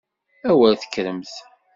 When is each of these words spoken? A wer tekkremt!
A 0.49 0.51
wer 0.59 0.73
tekkremt! 0.77 1.31